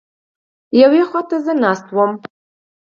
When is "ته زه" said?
1.29-1.53